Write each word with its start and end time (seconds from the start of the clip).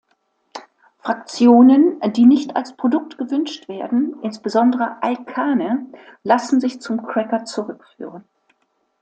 Fraktionen, 0.97 1.99
die 2.13 2.25
nicht 2.25 2.55
als 2.55 2.75
Produkt 2.75 3.19
gewünscht 3.19 3.69
werden, 3.69 4.15
insbesondere 4.23 4.97
Alkane, 5.03 5.85
lassen 6.23 6.59
sich 6.59 6.81
zum 6.81 7.05
Cracker 7.05 7.45
zurückführen. 7.45 8.23